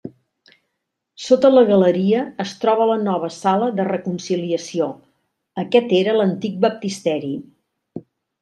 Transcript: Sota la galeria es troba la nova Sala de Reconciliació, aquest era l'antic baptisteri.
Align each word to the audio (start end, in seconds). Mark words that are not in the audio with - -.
Sota 1.25 1.51
la 1.55 1.63
galeria 1.71 2.23
es 2.45 2.53
troba 2.63 2.87
la 2.93 2.97
nova 3.03 3.29
Sala 3.37 3.69
de 3.81 3.87
Reconciliació, 3.91 4.89
aquest 5.65 5.97
era 6.03 6.17
l'antic 6.19 6.61
baptisteri. 6.67 7.35